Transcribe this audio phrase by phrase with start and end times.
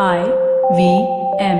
[0.00, 0.24] I
[0.74, 1.06] V
[1.38, 1.58] M.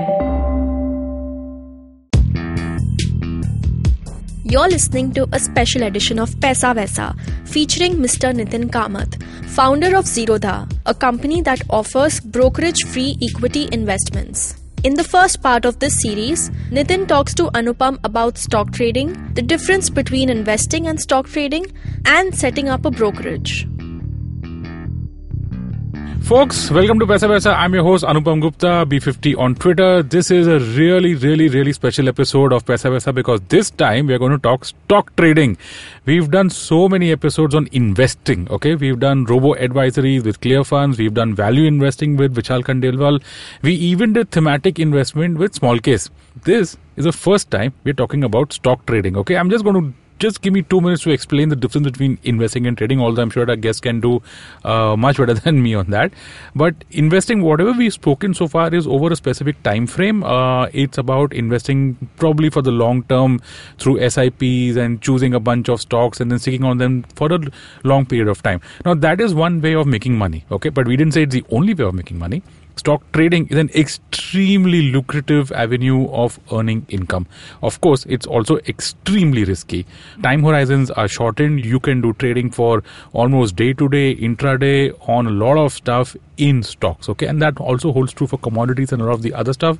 [4.43, 7.15] You're listening to a special edition of Paisa Vaisa
[7.47, 8.33] featuring Mr.
[8.33, 14.59] Nithin Kamath, founder of Zerodha, a company that offers brokerage free equity investments.
[14.83, 19.43] In the first part of this series, Nithin talks to Anupam about stock trading, the
[19.43, 21.67] difference between investing and stock trading,
[22.07, 23.67] and setting up a brokerage.
[26.23, 27.53] Folks, welcome to Paisa Vaisa.
[27.53, 30.01] I'm your host Anupam Gupta, B50 on Twitter.
[30.01, 34.13] This is a really, really, really special episode of Paisa Vaisa because this time we
[34.13, 35.57] are going to talk stock trading.
[36.05, 38.47] We've done so many episodes on investing.
[38.49, 40.97] Okay, we've done robo advisories with Clear Funds.
[40.97, 43.21] We've done value investing with Vishal Khandelwal.
[43.61, 46.09] We even did thematic investment with Small Case.
[46.45, 49.17] This is the first time we're talking about stock trading.
[49.17, 52.17] Okay, I'm just going to just give me two minutes to explain the difference between
[52.23, 53.01] investing and trading.
[53.01, 54.21] Although I'm sure our guests can do
[54.63, 56.13] uh, much better than me on that.
[56.55, 60.23] But investing, whatever we've spoken so far, is over a specific time frame.
[60.23, 63.41] Uh, it's about investing probably for the long term
[63.77, 67.39] through SIPs and choosing a bunch of stocks and then sticking on them for a
[67.83, 68.61] long period of time.
[68.85, 70.45] Now that is one way of making money.
[70.51, 72.43] Okay, but we didn't say it's the only way of making money
[72.75, 77.27] stock trading is an extremely lucrative avenue of earning income.
[77.61, 79.85] Of course, it's also extremely risky.
[80.21, 81.65] Time horizons are shortened.
[81.65, 86.15] You can do trading for almost day to day, intraday on a lot of stuff
[86.37, 87.09] in stocks.
[87.09, 87.27] Okay.
[87.27, 89.77] And that also holds true for commodities and a lot of the other stuff.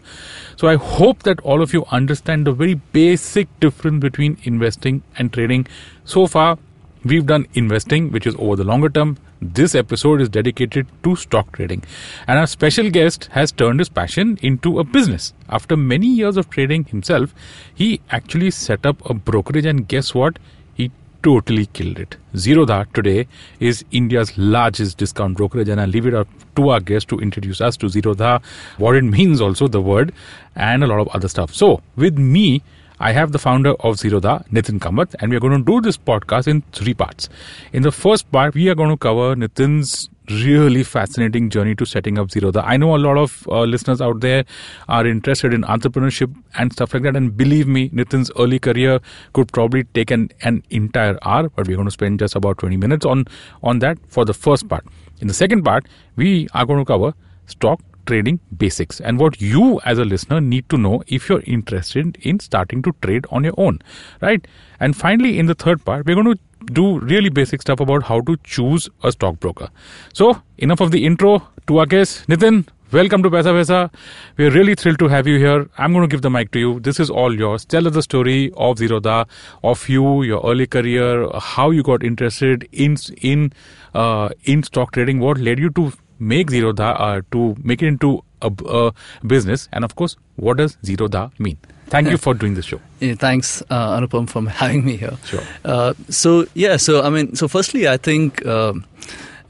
[0.55, 5.33] So I hope that all of you understand the very basic difference between investing and
[5.33, 5.67] trading.
[6.05, 6.57] So far,
[7.03, 9.17] we've done investing, which is over the longer term.
[9.41, 11.83] This episode is dedicated to stock trading.
[12.27, 15.33] And our special guest has turned his passion into a business.
[15.49, 17.35] After many years of trading himself,
[17.73, 20.39] he actually set up a brokerage, and guess what?
[20.75, 22.15] He totally killed it.
[22.35, 23.27] Zerodha today
[23.59, 27.59] is India's largest discount brokerage, and I leave it up to our guest to introduce
[27.59, 28.41] us to Zerodha,
[28.77, 30.13] what it means, also the word,
[30.55, 31.53] and a lot of other stuff.
[31.53, 32.63] So, with me,
[32.99, 35.97] I have the founder of Zerodha, Nithin Kamath, and we are going to do this
[35.97, 37.27] podcast in three parts.
[37.71, 42.17] In the first part, we are going to cover Nithin's really fascinating journey to setting
[42.17, 42.63] up Zerodha.
[42.63, 44.45] I know a lot of uh, listeners out there
[44.87, 47.15] are interested in entrepreneurship and stuff like that.
[47.15, 48.99] And believe me, Nithin's early career
[49.33, 52.77] could probably take an, an entire hour, but we're going to spend just about 20
[52.77, 53.25] minutes on,
[53.63, 54.85] on that for the first part.
[55.19, 57.13] In the second part, we are going to cover
[57.47, 62.17] stock trading basics and what you as a listener need to know if you're interested
[62.21, 63.79] in starting to trade on your own
[64.21, 64.47] right
[64.79, 66.39] and finally in the third part we're going to
[66.73, 69.69] do really basic stuff about how to choose a stockbroker
[70.13, 73.91] so enough of the intro to our guest nithin welcome to Paisa Vaisa.
[74.37, 75.67] We're really thrilled to have you here.
[75.79, 76.79] I'm going to give the mic to you.
[76.79, 77.65] This is all yours.
[77.65, 79.27] Tell us the story of Zerodha,
[79.63, 83.51] of you, your early career, how you got interested in in
[83.95, 85.91] uh, in stock trading, what led you to
[86.23, 88.93] make Zerodha uh, to make it into a, a,
[89.25, 91.57] business, and of course, what does Zerodha mean?
[91.87, 92.79] Thank you for doing this show.
[92.99, 95.17] Yeah, thanks, uh, Anupam, for having me here.
[95.25, 95.43] Sure.
[95.65, 98.45] Uh, so yeah, so I mean, so firstly, I think.
[98.45, 98.85] Um,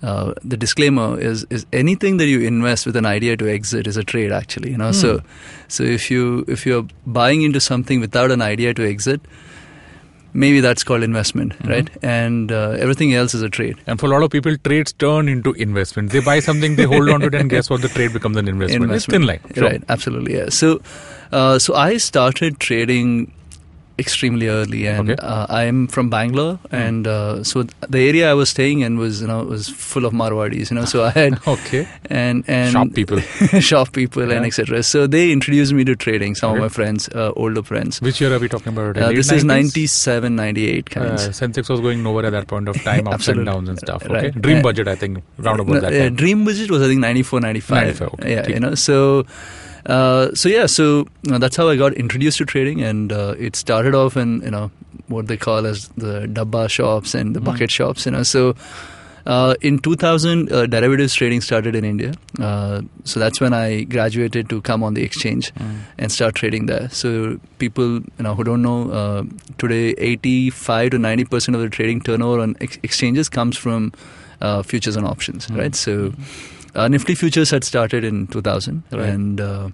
[0.04, 3.96] uh, the disclaimer is is anything that you invest with an idea to exit is
[3.96, 4.94] a trade actually you know mm.
[4.94, 5.22] so
[5.70, 9.22] so if you if you're buying into something without an idea to exit
[10.34, 11.70] maybe that's called investment, mm-hmm.
[11.70, 11.90] right?
[12.02, 13.78] And uh, everything else is a trade.
[13.88, 16.12] And for a lot of people, trades turn into investment.
[16.12, 17.82] They buy something, they hold on to it, and guess what?
[17.82, 18.84] The trade becomes an investment.
[18.84, 18.96] investment.
[18.96, 19.54] It's thin line.
[19.54, 19.70] Sure.
[19.70, 20.50] Right, absolutely, yeah.
[20.50, 20.82] So,
[21.32, 23.32] uh, so I started trading
[24.00, 25.22] extremely early, and okay.
[25.22, 26.74] uh, I'm from Bangalore, mm.
[26.74, 30.14] and uh, so the area I was staying in was you know was full of
[30.14, 30.86] Marwadis, you know.
[30.86, 33.20] So I had okay and and shop people,
[33.60, 34.36] shop people, yeah.
[34.38, 34.84] and etc.
[34.84, 36.36] So they introduced me to trading.
[36.36, 36.58] Some okay.
[36.58, 38.02] of my friends, uh, older friends.
[38.02, 38.98] Which year are we talking about?
[38.98, 39.36] Uh, this 90s?
[39.36, 41.28] is 97, 98 kinds.
[41.28, 44.04] Uh, Sensex was going nowhere at that point of time, ups and downs and stuff.
[44.04, 44.42] Okay, right.
[44.42, 45.92] dream budget, I think, round about no, that.
[45.92, 46.16] Time.
[46.16, 48.00] Dream budget was I think 94, 95.
[48.00, 48.34] 95 okay.
[48.34, 49.26] Yeah, you know so.
[49.86, 53.56] Uh, so yeah, so uh, that's how I got introduced to trading, and uh, it
[53.56, 54.72] started off in you know
[55.08, 57.46] what they call as the dabba shops and the mm.
[57.46, 58.06] bucket shops.
[58.06, 58.56] You know, so
[59.26, 62.14] uh, in 2000, uh, derivatives trading started in India.
[62.38, 65.80] so that's when I graduated to come on the exchange mm.
[65.98, 66.90] and start trading there.
[66.90, 69.28] So people you know who don't know
[69.58, 73.92] today, 85 to 90 percent of the trading turnover on ex- exchanges comes from
[74.64, 75.58] futures and options, mm.
[75.58, 75.76] right?
[75.76, 76.14] So.
[76.76, 79.10] Uh, Nifty futures had started in 2000, right.
[79.10, 79.70] and uh,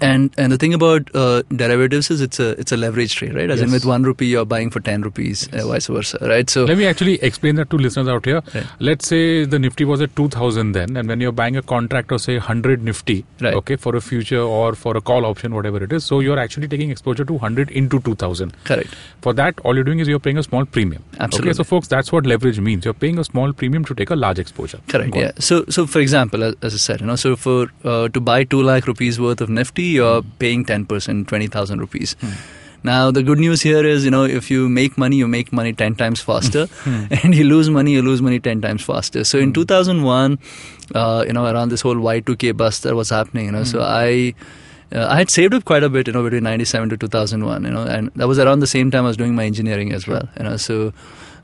[0.00, 3.50] And and the thing about uh, derivatives is it's a it's a leverage trade, right?
[3.50, 6.48] As in with one rupee you're buying for ten rupees, uh, vice versa, right?
[6.48, 8.42] So Let me actually explain that to listeners out here.
[8.54, 8.66] Right.
[8.80, 12.20] Let's say the Nifty was at 2000 then, and when you're buying a contract of
[12.20, 13.54] say 100 Nifty, Right.
[13.54, 16.68] okay, for a future or for a call option, whatever it is, so you're actually
[16.68, 18.54] taking exposure to 100 into 2000.
[18.64, 18.94] correct.
[19.22, 21.02] For that, all you're doing is you're paying a small premium.
[21.20, 21.50] Absolutely.
[21.50, 22.84] Okay, so folks, that's what leverage means.
[22.84, 24.78] You're paying a small premium to take a large exposure.
[24.88, 25.10] Correct.
[25.12, 25.24] Go on.
[25.26, 25.32] Yeah.
[25.38, 28.44] So, so for example, as, as I said, you know, so for uh, to buy
[28.44, 30.28] two lakh rupees worth of Nifty, you're Hmm.
[30.38, 32.16] paying ten percent, twenty thousand rupees.
[32.84, 35.72] Now, the good news here is, you know, if you make money, you make money
[35.72, 37.04] ten times faster, Hmm.
[37.22, 39.24] and you lose money, you lose money ten times faster.
[39.24, 40.38] So, in two thousand one,
[40.94, 43.64] uh, you know, around this whole Y two K bust that was happening, you know,
[43.64, 43.84] so Hmm.
[43.88, 44.34] I.
[44.94, 47.70] Uh, I had saved up quite a bit, you know, between '97 to 2001, you
[47.72, 50.28] know, and that was around the same time I was doing my engineering as well,
[50.38, 50.56] you know.
[50.56, 50.92] So,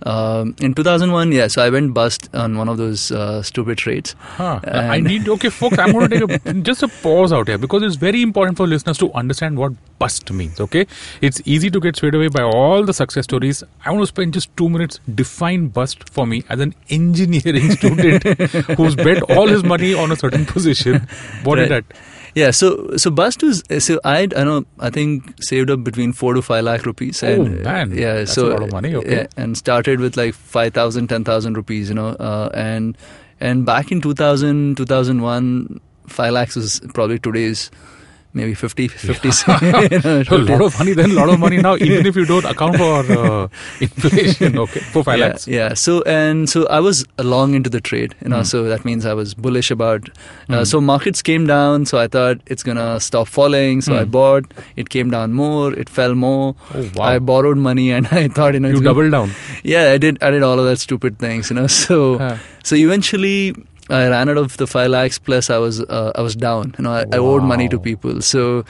[0.06, 4.14] um, in 2001, yeah, so I went bust on one of those uh, stupid trades.
[4.18, 4.60] Huh.
[4.64, 5.78] I need okay, folks.
[5.78, 8.66] I'm going to take a, just a pause out here because it's very important for
[8.66, 10.60] listeners to understand what bust means.
[10.60, 10.86] Okay,
[11.20, 13.62] it's easy to get swayed away by all the success stories.
[13.84, 18.22] I want to spend just two minutes define bust for me as an engineering student
[18.76, 21.06] who's bet all his money on a certain position.
[21.44, 21.84] What is Right.
[21.88, 21.96] that?
[22.34, 26.34] Yeah, so so bust was so I I know I think saved up between four
[26.34, 27.22] to five lakh rupees.
[27.22, 27.92] Oh, and, man.
[27.92, 29.16] yeah, That's so a lot of money, okay.
[29.16, 32.96] yeah, and started with like 5,000, 10,000 rupees, you know, uh, and
[33.40, 37.70] and back in 2000, 2001, five lakhs was probably today's
[38.34, 39.28] maybe 50, 50
[39.90, 42.24] you know, A lot of money, then a lot of money now, even if you
[42.24, 43.48] don't account for uh,
[43.80, 44.58] inflation.
[44.58, 45.36] Okay, for five yeah.
[45.46, 45.74] Yeah.
[45.74, 48.38] So and so I was long into the trade, you know.
[48.38, 48.42] Hmm.
[48.52, 50.08] So that means I was bullish about.
[50.48, 50.64] Uh, Hmm.
[50.64, 53.80] So markets came down, so I thought it's gonna stop falling.
[53.80, 54.10] So I Hmm.
[54.10, 54.44] bought.
[54.76, 55.72] It came down more.
[55.84, 56.54] It fell more.
[56.74, 57.04] Oh wow!
[57.04, 59.34] I borrowed money, and I thought, you know, you it's gonna- doubled down.
[59.74, 60.22] Yeah, I did.
[60.22, 61.66] I did all of that stupid things, you know.
[61.66, 62.36] So Huh.
[62.62, 63.54] so eventually.
[64.00, 65.18] I ran out of the five lakhs.
[65.30, 66.74] Plus, I was uh, I was down.
[66.78, 68.20] You know, I, I owed money to people.
[68.22, 68.64] So,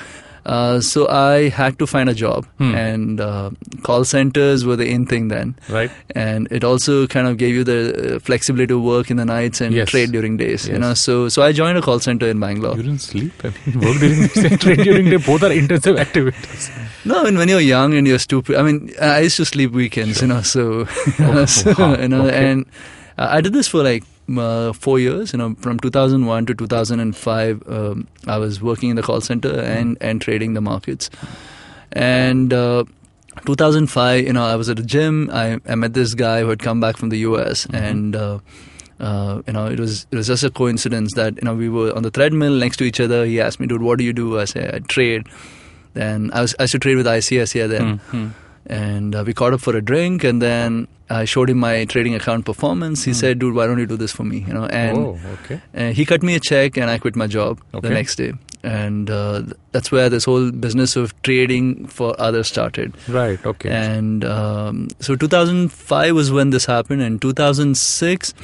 [0.44, 2.74] uh, so I had to find a job, Hmm.
[2.84, 3.50] and uh,
[3.88, 5.92] call centers were the in thing then Right.
[6.22, 9.72] and it also kind of gave you the flexibility to work in the nights and
[9.78, 9.90] Yes.
[9.92, 12.82] trade during days you know so so i joined a call center in bangalore You
[12.88, 13.44] didn't sleep.
[13.48, 15.20] I mean, work during day, trade during day.
[15.28, 16.68] Both are intensive activities.
[17.12, 20.22] no and when you're young and you're stupid i mean i used to sleep weekends
[20.26, 20.64] you know so,
[21.46, 21.94] so, wow.
[22.06, 22.44] you know Okay.
[22.50, 22.66] and
[23.18, 24.02] uh, i did this for like
[24.38, 29.02] uh, four years you know from 2001 to 2005 um, i was working in the
[29.02, 31.10] call center and and trading the markets
[31.92, 32.84] and uh,
[33.46, 36.58] 2005 you know i was at a gym i, I met this guy who had
[36.60, 38.38] come back from the us and uh,
[39.00, 41.92] uh, you know, it was it was just a coincidence that you know we were
[41.96, 43.24] on the treadmill next to each other.
[43.26, 45.26] He asked me, "Dude, what do you do?" I said, "I trade."
[45.94, 48.28] Then I was I used to trade with ICS here then, Hmm.
[48.66, 52.14] And uh, we caught up for a drink, and then I showed him my trading
[52.14, 53.04] account performance.
[53.04, 55.60] He said, "Dude, why don't you do this for me?" You know, and oh, okay.
[55.74, 57.88] uh, he cut me a check, and I quit my job Okay.
[57.88, 58.32] the next day,
[58.62, 59.42] and uh,
[59.72, 62.94] that's where this whole business of trading for others started.
[63.08, 63.44] Right.
[63.44, 63.70] Okay.
[63.70, 67.02] And um, so 2005 was when this happened.
[67.02, 68.34] And 2006,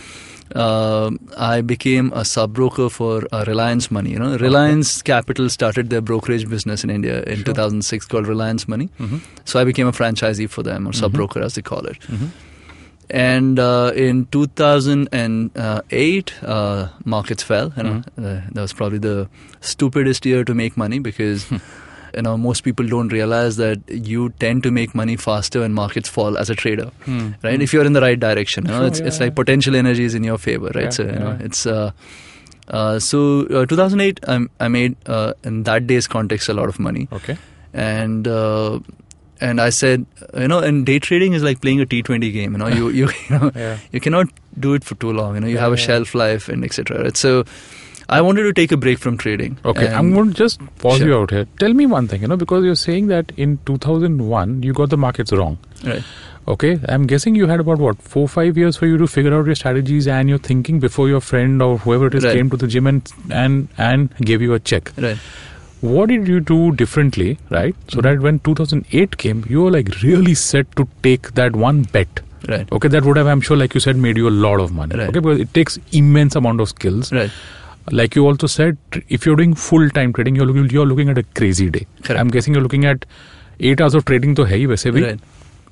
[0.56, 4.10] um I became a sub broker for uh, Reliance Money.
[4.10, 7.44] You know, Reliance Capital started their brokerage business in India in Sure.
[7.54, 8.88] 2006 called Reliance Money.
[8.98, 9.20] Mhm.
[9.44, 11.98] So I became a franchisee for them or sub broker as they call it.
[12.08, 12.28] Mhm.
[13.10, 17.72] And uh, in 2008, uh, markets fell.
[17.76, 18.24] You know, Mm-hmm.
[18.24, 19.28] uh, that was probably the
[19.60, 21.56] stupidest year to make money because Hmm.
[22.16, 23.80] You know most people don't realize that
[24.12, 27.30] you tend to make money faster when markets fall as a trader, Hmm.
[27.42, 27.60] right?
[27.62, 29.24] If you're in the right direction, you know, Sure, it's yeah, it's yeah.
[29.26, 30.84] like potential energy is in your favor, right?
[30.84, 31.66] Yeah, so you know, it's.
[31.66, 31.90] Uh,
[32.68, 36.78] uh, so uh, 2008, um, I made uh, in that day's context a lot of
[36.78, 37.36] money Okay.
[37.72, 38.78] and uh,
[39.40, 40.04] and I said,
[40.36, 42.52] you know, and day trading is like playing a T20 game.
[42.52, 43.78] You know, you you you know, Yeah.
[43.92, 44.28] you cannot
[44.58, 45.34] do it for too long.
[45.36, 45.86] You know, you Yeah, have a yeah.
[45.86, 47.04] shelf life and etc.
[47.04, 47.16] Right?
[47.16, 47.44] So,
[48.08, 49.58] I wanted to take a break from trading.
[49.64, 51.08] Okay, I'm going to just pause Sure.
[51.08, 51.46] you out here.
[51.58, 54.96] Tell me one thing, you know, because you're saying that in 2001 you got the
[54.96, 55.58] markets wrong.
[55.84, 56.02] Right.
[56.48, 59.44] Okay, I'm guessing you had about what four, five years for you to figure out
[59.44, 62.36] your strategies and your thinking before your friend or whoever it is Right.
[62.36, 64.90] came to the gym and and and gave you a check.
[65.06, 65.18] Right.
[65.82, 67.76] What did you do differently, right?
[67.90, 68.02] So Mhm.
[68.08, 72.24] that when 2008 came, you were like really set to take that one bet.
[72.48, 72.72] Right.
[72.72, 74.96] Okay, that would have, I'm sure, like you said, made you a lot of money.
[74.98, 75.08] Right.
[75.10, 77.12] Okay, because it takes immense amount of skills.
[77.12, 77.30] Right
[77.91, 81.09] Like you also said, tr- if you're doing full time trading, you're looking you're looking
[81.09, 81.85] at a crazy day.
[82.03, 82.19] Correct.
[82.19, 83.05] I'm guessing you're looking at
[83.59, 85.19] eight hours of trading to hai वैसे भी Right.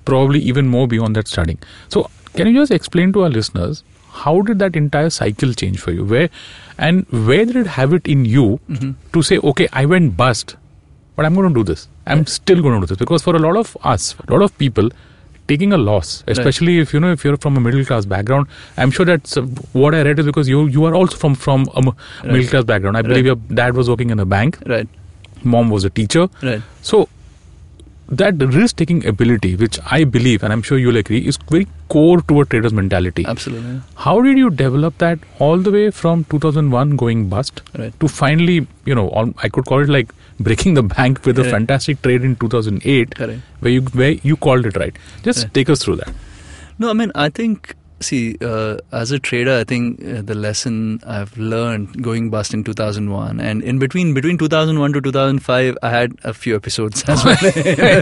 [0.10, 1.58] probably even more beyond that starting.
[1.96, 2.04] So
[2.36, 3.84] can you just explain to our listeners
[4.24, 6.04] how did that entire cycle change for you?
[6.14, 6.30] Where
[6.78, 8.92] and where did it have it in you Mhm.
[9.14, 10.56] to say, okay, I went bust,
[11.16, 11.88] but I'm going to do this.
[12.08, 14.58] I'm still going to do this because for a lot of us, a lot of
[14.66, 14.90] people.
[15.49, 18.91] Taking a loss, especially if you know if you're from a middle class background, I'm
[18.91, 19.43] sure that's uh,
[19.83, 21.93] what I read is because you you are also from from a m-
[22.25, 22.97] middle class background.
[22.97, 23.33] I believe Right.
[23.33, 24.89] your dad was working in a bank, Right.
[25.45, 26.29] Mom was a teacher.
[26.43, 26.63] Right.
[26.83, 27.09] So
[28.09, 32.21] that risk taking ability, which I believe, and I'm sure you'll agree, is very core
[32.23, 33.25] to a trader's mentality.
[33.27, 33.81] Absolutely.
[33.97, 37.99] How did you develop that all the way from 2001 going bust Right.
[38.01, 41.45] to finally, you know, all, I could call it like breaking the bank with a
[41.45, 43.41] fantastic trade in 2008, Correct.
[43.61, 44.95] where you where you called it right.
[45.23, 46.13] Just take us through that.
[46.79, 51.01] No, I mean, I think, see, uh, as a trader, I think uh, the lesson
[51.07, 56.15] I've learned going bust in 2001 and in between between 2001 to 2005, I had
[56.25, 57.37] a few episodes as well.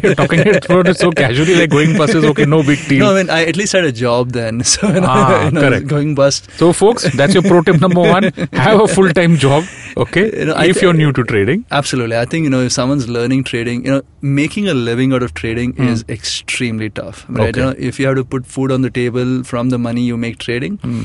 [0.03, 0.65] You're talking it
[0.99, 3.07] so casually, like going bust is okay, no big deal.
[3.07, 4.63] no, I mean, I at least had a job then.
[4.75, 5.87] So, Ah, you know, correct.
[5.87, 6.51] going bust.
[6.57, 8.25] So, folks, that's your pro tip number one.
[8.53, 9.65] Have a full time job,
[9.97, 10.25] okay?
[10.41, 11.65] You know, if thi- you're new to trading.
[11.71, 12.17] Absolutely.
[12.17, 15.35] I think, you know, if someone's learning trading, you know, making a living out of
[15.35, 15.89] trading Hmm.
[15.89, 17.25] is extremely tough.
[17.29, 17.49] Right?
[17.51, 17.61] Okay.
[17.61, 20.19] You know, if you have to put food on the table from the money you
[20.27, 21.05] make trading, Hmm.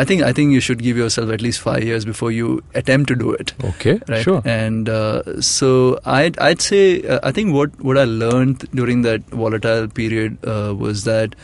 [0.00, 2.46] I think I think you should give yourself at least five years before you
[2.82, 3.50] attempt to do it.
[3.70, 4.22] Okay, Right.
[4.28, 4.38] sure.
[4.52, 5.70] And uh, so
[6.18, 6.80] I'd I'd say
[7.16, 11.36] uh, I think what what I learned during that volatile period uh, was that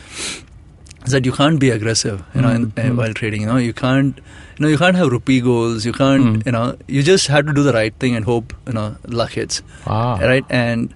[1.05, 2.97] is that you can't be aggressive, you know, in, Mm, uh, mm.
[3.03, 3.43] while trading.
[3.43, 4.17] You know, you can't,
[4.57, 5.85] you know, you can't have rupee goals.
[5.91, 6.47] You can't, Mm.
[6.47, 6.65] you know,
[6.97, 8.89] you just have to do the right thing and hope, you know,
[9.21, 9.63] luck hits,
[9.99, 10.45] Ah, right?
[10.63, 10.95] And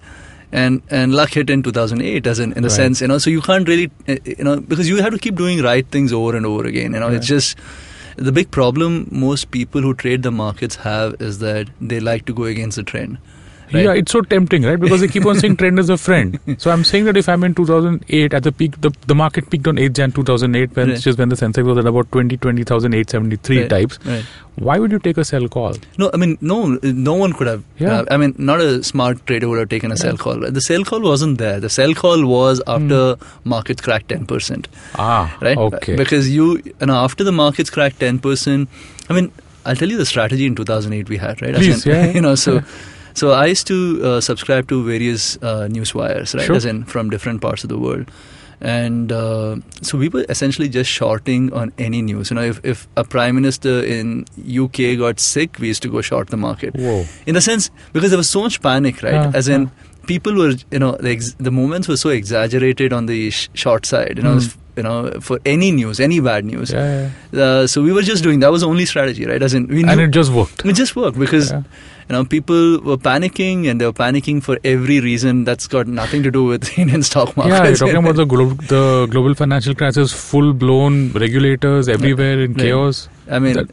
[0.53, 2.77] and and luck hit in 2008, as in in the Right.
[2.77, 5.35] sense, you know, so you can't really, uh, you know, because you have to keep
[5.37, 6.93] doing right things over and over again.
[6.93, 7.57] You know, it's just.
[8.25, 12.35] The big problem most people who trade the markets have is that they like to
[12.41, 13.17] go against the trend.
[13.75, 13.85] Right?
[13.85, 14.79] Yeah, it's so tempting, right?
[14.79, 16.39] Because they keep on saying trend is a friend.
[16.59, 19.67] So I'm saying that if I'm in 2008 at the peak, the, the market peaked
[19.67, 21.01] on 8 Jan 2008, when Right.
[21.01, 23.99] just when the Sensex was at about 20, 20,873 Right, types.
[24.05, 24.25] Right.
[24.57, 25.75] Why would you take a sell call?
[25.99, 27.65] No, I mean, no, no one could have.
[27.79, 28.01] Yeah.
[28.01, 30.39] uh, I mean, not a smart trader would have taken a sell call.
[30.41, 31.59] The sell call wasn't there.
[31.59, 33.49] The sell call was after Hmm.
[33.49, 35.57] markets cracked ten percent, Ah, right?
[35.57, 35.97] okay.
[35.97, 38.69] Because you, you know, after the markets cracked ten percent,
[39.09, 39.33] I mean,
[39.65, 41.55] I'll tell you the strategy in 2008 we had, right?
[41.55, 42.13] Please, in, yeah, yeah.
[42.21, 42.63] You know, so.
[43.15, 46.45] So I used to uh, subscribe to various uh, news wires, right?
[46.47, 46.57] Sure.
[46.57, 48.11] As in from different parts of the world,
[48.61, 52.31] and uh, so we were essentially just shorting on any news.
[52.31, 56.01] You know, if, if a prime minister in UK got sick, we used to go
[56.01, 57.05] short the market Whoa.
[57.27, 59.69] in the sense because there was so much panic right Yeah, as in yeah.
[60.07, 63.85] people were you know the, ex- the moments were so exaggerated on the sh- short
[63.87, 64.57] side you know Mm.
[64.77, 67.43] you know for any news any bad news Yeah, yeah.
[67.43, 69.83] uh, so we were just doing that was the only strategy right as in we
[69.83, 70.65] knew And it just worked.
[70.65, 71.63] it just worked because Yeah.
[72.13, 76.23] You know people were panicking and they were panicking for every reason that's got nothing
[76.23, 79.75] to do with Indian stock market Yeah, you're talking about the, glo- the global financial
[79.75, 83.09] crisis, full blown regulators everywhere in chaos.
[83.31, 83.71] I mean, That-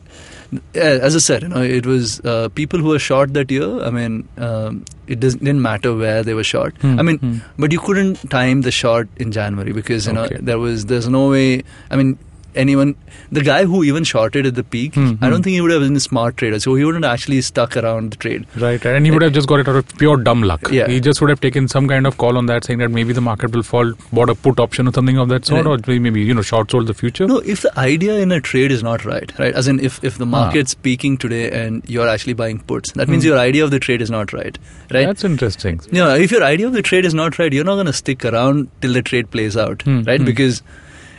[0.74, 3.68] as I said, you know, it was uh, people who were short that year.
[3.84, 6.76] I mean, um, it doesn't, didn't matter where they were short.
[6.82, 7.36] Hmm, I mean, hmm.
[7.60, 10.36] but you couldn't time the short in January because you Okay.
[10.38, 11.62] know there was there's no way.
[11.92, 12.18] I mean,
[12.56, 12.96] anyone,
[13.32, 15.30] the guy who even shorted at the peak, Hmm, I hmm.
[15.32, 16.60] don't think he would have been a smart trader.
[16.60, 18.46] So he wouldn't have actually stuck around the trade.
[18.58, 18.84] Right.
[18.86, 20.70] And he would have just got it out of pure dumb luck.
[20.72, 20.88] Yeah.
[20.88, 23.22] He just would have taken some kind of call on that, saying that maybe the
[23.22, 25.88] market will fall, bought a put option or something of that sort, Right.
[25.90, 27.28] or maybe, you know, short sold the future.
[27.28, 29.54] No, if the idea in a trade is not right, right?
[29.54, 30.30] As in, if, if the Ah.
[30.30, 33.30] market's peaking today and you're actually buying puts, that means Hmm.
[33.30, 34.58] your idea of the trade is not right,
[34.92, 35.06] right?
[35.06, 35.80] That's interesting.
[35.92, 37.94] you know, if your idea of the trade is not right, you're not going to
[37.94, 40.20] stick around till the trade plays out, Hmm, right?
[40.20, 40.26] hmm.
[40.26, 40.62] Because,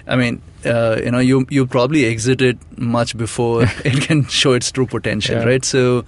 [0.06, 4.52] I mean, uh, you know, you you probably exit it much before it can show
[4.52, 5.44] its true potential, Yeah.
[5.44, 5.64] right?
[5.64, 6.04] So,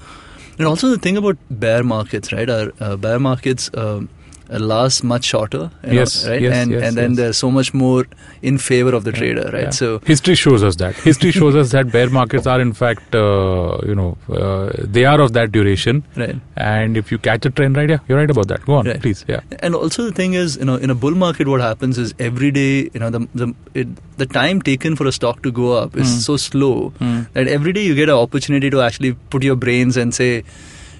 [0.58, 2.48] and also the thing about bear markets, right?
[2.48, 4.08] Are uh, bear markets um,
[4.48, 6.42] last much shorter, Yes, know, right?
[6.42, 7.16] yes, and yes, and then yes.
[7.16, 8.04] there's so much more
[8.42, 9.62] in favor of the trader, right?
[9.64, 9.70] Yeah.
[9.70, 10.00] So.
[10.04, 10.94] history shows us that.
[10.96, 15.20] History shows us that bear markets are, in fact, uh, you know, uh, they are
[15.20, 16.02] of that duration.
[16.16, 16.36] Right.
[16.56, 18.64] And if you catch a trend right, yeah, you're right about that.
[18.66, 19.00] Go on, Right.
[19.00, 19.24] please.
[19.28, 19.40] Yeah.
[19.60, 22.50] And also the thing is, you know, in a bull market, what happens is every
[22.50, 25.96] day, you know, the the it, the time taken for a stock to go up
[25.96, 26.18] is Hmm.
[26.30, 27.20] so slow Hmm.
[27.32, 30.44] that every day you get an opportunity to actually put your brains and say,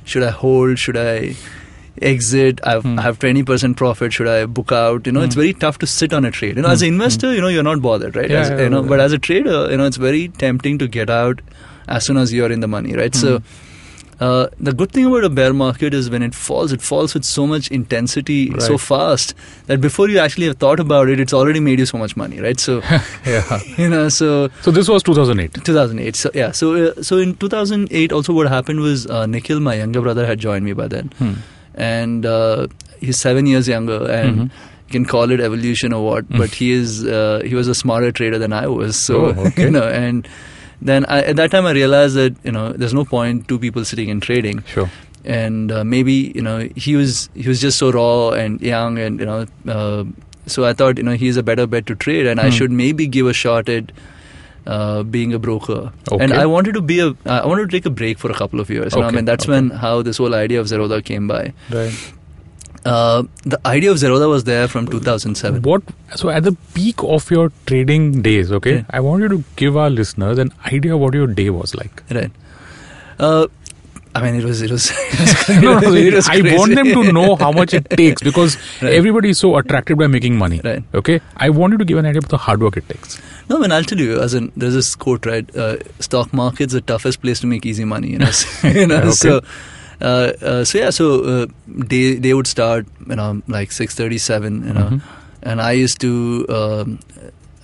[0.05, 0.79] should I hold?
[0.79, 1.35] Should I
[2.01, 2.61] exit?
[2.65, 2.99] I've, Hmm.
[2.99, 4.13] I have twenty percent profit.
[4.13, 5.07] Should I book out?
[5.07, 5.41] You know, it's Hmm.
[5.41, 6.57] very tough to sit on a trade.
[6.57, 6.95] You know, as an Hmm.
[6.95, 8.31] investor, you know, you're not bothered, right?
[8.31, 8.89] Yeah, As- yeah, you know, yeah.
[8.89, 11.41] but as a trader, you know, it's very tempting to get out
[11.89, 13.15] as soon as you're in the money, right?
[13.15, 13.39] So.
[13.39, 13.45] Hmm.
[14.25, 17.25] Uh, the good thing about a bear market is when it falls, it falls with
[17.25, 19.35] so much intensity so fast
[19.67, 22.39] that before you actually have thought about it, it's already made you so much money,
[22.39, 22.61] right?
[22.61, 22.83] So,
[23.27, 23.59] yeah.
[23.79, 25.55] you know, so So this was 2008.
[25.65, 26.15] 2008.
[26.15, 30.01] So yeah, so uh, so in 2008, also what happened was uh, Nikhil, my younger
[30.03, 31.33] brother, had joined me by then, Hmm.
[31.75, 32.67] And uh,
[33.01, 34.45] he's seven years younger, and Mhm.
[34.87, 36.39] you can call it evolution or what, Mm.
[36.39, 38.97] but he is uh, he was a smarter trader than I was.
[38.97, 39.63] So Oh, okay.
[39.69, 40.29] you know, and
[40.81, 43.85] then I, at that time I realized that you know there's no point two people
[43.85, 44.91] sitting and trading Sure.
[45.25, 49.21] and uh, maybe you know he was he was just so raw and young and
[49.21, 50.05] you know uh,
[50.47, 52.57] so I thought you know he's a better bet to trade and I Hmm.
[52.57, 53.93] should maybe give a shot at
[54.67, 55.93] uh, being a broker.
[56.11, 56.23] Okay.
[56.25, 58.61] And I wanted to be a, I wanted to take a break for a couple
[58.61, 58.95] of years.
[58.95, 59.53] Know, I mean, that's okay.
[59.53, 61.53] when how this whole idea of Zerodha came by.
[61.71, 62.13] Right.
[62.85, 65.63] Uh, the idea of Zerodha was there from 2007.
[65.63, 65.83] What?
[66.17, 68.85] So at the peak of your trading days, okay, Yeah.
[68.91, 72.03] I want you to give our listeners an idea what your day was like.
[72.11, 72.33] Right.
[73.19, 73.47] Uh,
[74.15, 74.91] I mean, it was, it was,
[75.49, 78.93] no, no, it was I want them to know how much it takes because Right.
[78.93, 80.61] everybody is so attracted by making money.
[80.63, 80.83] Right.
[80.95, 83.21] Okay, I want you to give an idea of the hard work it takes.
[83.49, 84.21] No, I mean, I'll tell you.
[84.21, 85.57] As in, there's this quote, right?
[85.57, 88.11] Uh, stock market's the toughest place to make easy money.
[88.11, 88.99] You know, So- you know.
[88.99, 89.11] Okay.
[89.13, 89.41] So,
[90.01, 90.91] uh, uh, so yeah.
[90.91, 94.63] So uh, they they would start, you know, like six thirty seven.
[94.67, 95.01] You know, Mhm.
[95.43, 96.13] and I used to
[96.61, 96.99] um,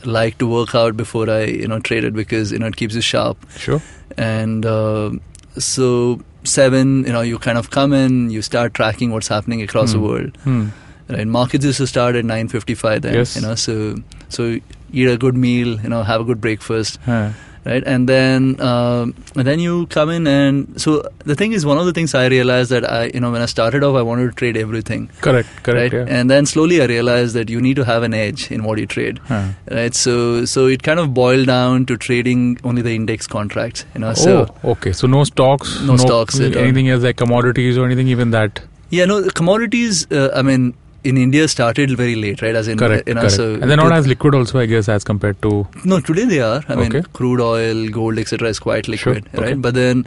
[0.04, 3.00] like to work out before I you know traded because you know it keeps you
[3.02, 3.36] sharp.
[3.66, 3.82] Sure.
[4.16, 5.10] And uh,
[5.58, 9.92] so seven, you know, you kind of come in, you start tracking what's happening across
[9.92, 10.04] the Hmm.
[10.04, 10.38] world.
[10.44, 10.66] Hmm.
[11.10, 13.00] Right, markets used to start at nine fifty five.
[13.02, 13.34] Then Yes.
[13.36, 13.96] you know, so
[14.28, 14.58] so
[14.92, 17.30] eat a good meal, you know, have a good breakfast, Huh.
[17.64, 21.78] Right, and then um, and then you come in and so the thing is, one
[21.78, 24.26] of the things I realized that I you know when I started off, I wanted
[24.30, 25.48] to trade everything, Correct.
[25.62, 25.92] Correct.
[25.94, 26.14] right, Yeah.
[26.18, 28.86] and then slowly I realized that you need to have an edge in what you
[28.86, 29.20] trade.
[29.28, 29.48] Huh.
[29.70, 34.00] Right, so so it kind of boiled down to trading only the index contracts, you
[34.00, 34.14] know.
[34.14, 34.92] So oh, okay.
[34.92, 36.62] So no stocks, No stocks at all.
[36.62, 38.60] anything else like commodities or anything, even that.
[38.90, 40.06] yeah, no commodities.
[40.10, 40.74] Uh, I mean,
[41.04, 42.54] in India started very late, right?
[42.54, 43.08] As in, Correct.
[43.08, 43.36] you know, correct.
[43.36, 45.66] so and they're not as liquid also, I guess, as compared to.
[45.84, 46.64] No, today they are.
[46.68, 48.48] I mean, crude oil, gold, etc.
[48.48, 49.44] is quite Sure, liquid, okay.
[49.44, 49.62] right?
[49.62, 50.06] But then,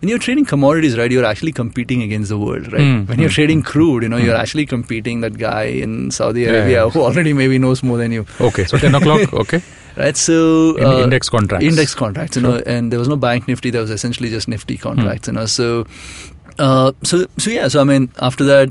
[0.00, 2.80] when you're trading commodities, right, you're actually competing against the world, right?
[2.82, 4.24] Mm, when you're mm, trading mm, crude, you know, mm.
[4.24, 6.90] you're actually competing that guy in Saudi Arabia yeah.
[6.90, 9.32] who already maybe knows more than you, Okay, so 10 o'clock.
[9.44, 9.62] Okay.
[9.96, 10.16] right?
[10.16, 11.64] So In uh, index contracts.
[11.64, 12.50] index contracts, you Sure.
[12.56, 13.70] know, and there was no bank nifty.
[13.70, 14.82] There was essentially just nifty Hmm.
[14.82, 15.46] contracts, you know.
[15.46, 15.86] So,
[16.58, 17.68] uh, so so yeah.
[17.68, 18.70] So I mean, after that.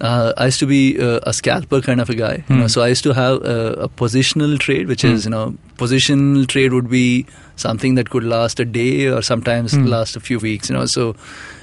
[0.00, 2.60] Uh, I used to be uh, a scalper kind of a guy, you Hmm.
[2.60, 2.66] know.
[2.68, 5.08] So I used to have a, a positional trade, which Hmm.
[5.14, 7.26] is you know, positional trade would be
[7.56, 9.86] something that could last a day or sometimes Hmm.
[9.86, 10.86] last a few weeks, you know.
[10.86, 11.16] So,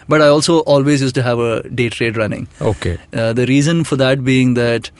[0.09, 2.47] but I also always used to have a day trade running.
[2.61, 2.97] Okay.
[3.13, 4.91] Uh, the reason for that being that,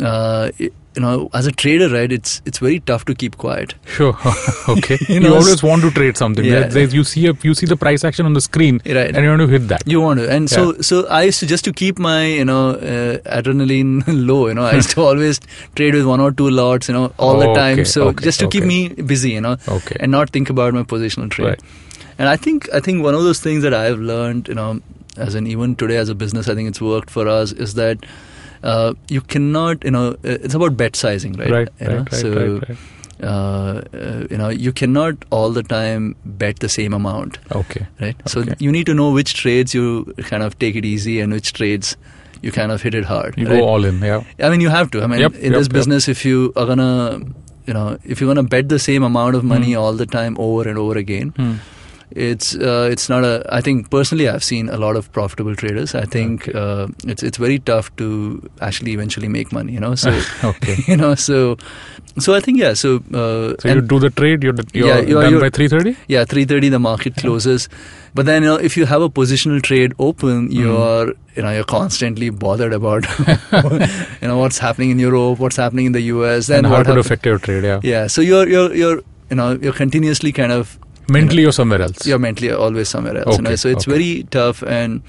[0.00, 3.74] uh, i- you know, as a trader, right, it's it's very tough to keep quiet.
[3.86, 4.16] Sure.
[4.68, 4.98] okay.
[5.08, 6.44] You you, know, always want to trade something.
[6.44, 6.66] Yeah.
[6.66, 9.14] There- you see a you see the price action on the screen, Right.
[9.14, 9.82] and you want to hit that.
[9.86, 12.70] You want to, and so so I used to just to keep my you know
[12.70, 14.40] uh, adrenaline low.
[14.48, 15.40] You know, I used to always
[15.76, 16.88] trade with one or two lots.
[16.88, 17.84] You know, all the Okay, time.
[17.84, 19.30] So okay, just to keep me busy.
[19.30, 19.96] You know, Okay.
[20.00, 21.46] and not think about my positional trade.
[21.50, 21.60] Right.
[22.18, 24.80] And I think I think one of those things that I've learned, you know,
[25.16, 28.04] as an even today as a business, I think it's worked for us is that
[28.62, 30.14] uh, you cannot, you know, uh,
[30.46, 31.50] it's about bet sizing, right?
[31.50, 31.68] Right.
[31.80, 31.92] You Right.
[31.94, 32.14] know, Right.
[32.14, 32.68] so right.
[32.68, 32.78] Right.
[33.22, 37.86] Uh, uh, you know, you cannot all the time bet the same amount, Okay.
[38.00, 38.16] right?
[38.26, 38.54] So Okay.
[38.58, 41.96] you need to know which trades you kind of take it easy and which trades
[42.42, 43.34] you kind of hit it hard.
[43.36, 43.58] You right?
[43.58, 44.00] go all in.
[44.00, 44.22] Yeah.
[44.42, 45.02] I mean, you have to.
[45.02, 45.72] I mean, Yep, in yep, this yep.
[45.74, 47.20] business, if you are gonna,
[47.66, 49.80] you know, if you're gonna bet the same amount of money Hmm.
[49.80, 51.52] all the time over and over again, Hmm.
[52.12, 53.44] It's uh, it's not a.
[53.50, 55.94] I think personally, I've seen a lot of profitable traders.
[55.94, 59.72] I think uh, it's it's very tough to actually eventually make money.
[59.72, 60.10] You know, so
[60.44, 60.76] okay.
[60.88, 61.56] you know, so
[62.18, 62.74] so I think yeah.
[62.74, 64.42] So uh, So you do the trade.
[64.42, 65.96] You're, you're Yeah, you're- done you're- by three thirty.
[66.08, 67.68] yeah, three thirty the market closes.
[68.12, 70.80] But then you know, if you have a positional trade open, you Mm.
[70.80, 73.04] are you know you're constantly bothered about
[74.20, 76.86] you know what's happening in Europe, what's happening in the US, then And how it
[76.86, 77.64] could affect your trade.
[77.64, 77.80] Yeah.
[77.82, 78.96] Yeah, so you're you're you're
[79.30, 80.78] you know you're continuously kind of
[81.10, 82.06] Mentally, you're somewhere else.
[82.06, 83.36] you're mentally always somewhere else.
[83.36, 83.50] you know?
[83.50, 83.92] Okay, So it's okay.
[83.98, 85.02] very tough, and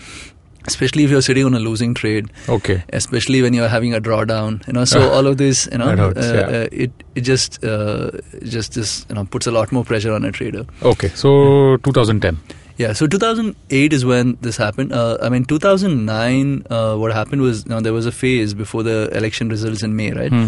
[0.68, 2.84] especially if you're sitting on a losing trade, Okay.
[2.94, 4.66] especially when you're having a drawdown.
[4.68, 6.58] You know, so all of this, you know, hurts, uh, yeah.
[6.58, 8.12] uh, it it just uh,
[8.44, 10.66] just just you know puts a lot more pressure on a trader.
[10.84, 11.10] Okay.
[11.10, 12.38] So 2010.
[12.78, 14.92] Yeah, so 2008 is when this happened.
[14.92, 18.82] Uh, I mean, 2009, uh, what happened was, you know, there was a phase before
[18.82, 20.30] the election results in May, right?
[20.32, 20.48] Hmm.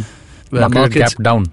[0.49, 1.45] Where Market markets- gap down.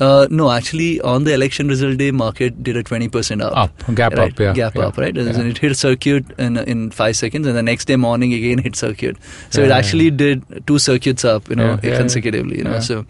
[0.00, 3.56] Uh, no, actually, on the election result day, market did a 20% up.
[3.56, 3.94] Up.
[3.94, 4.32] Gap right?
[4.32, 4.40] up.
[4.40, 4.52] Yeah.
[4.54, 4.86] Gap yeah.
[4.86, 5.16] up, right?
[5.16, 5.42] And Yeah.
[5.50, 9.18] it hit circuit in in five seconds, and the next day morning again hit circuit.
[9.50, 9.76] So it Yeah.
[9.76, 12.58] actually did two circuits up, you know, consecutively.
[12.58, 13.04] You know, so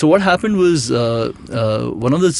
[0.00, 2.30] so what happened was uh, uh, one of the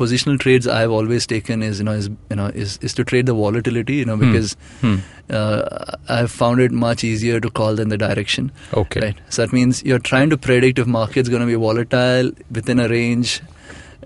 [0.00, 3.26] positional trades I've always taken is you know is you know is is to trade
[3.32, 4.26] the volatility, you know, Hmm.
[4.32, 4.50] because
[4.82, 4.96] Hmm.
[5.40, 5.62] uh,
[6.16, 8.50] I've found it much easier to call than the direction.
[8.84, 9.00] Okay.
[9.06, 9.20] Right.
[9.36, 12.88] So that means you're trying to predict if market's going to be volatile within a
[12.96, 13.40] range,